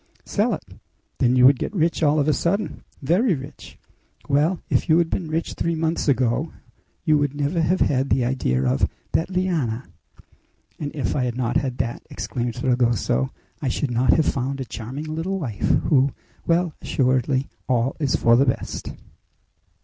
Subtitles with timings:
[0.25, 0.63] "Sell it!"
[1.19, 3.77] "Then you would get rich all of a sudden!" "Very rich!"
[4.27, 6.51] "Well, if you had been rich three months ago
[7.05, 9.85] you would never have had the idea of that liana!"
[10.79, 13.29] "And if I had not had that," exclaimed Fragoso,
[13.61, 16.09] "I should not have found a charming little wife who
[16.47, 18.91] well, assuredly, all is for the best!"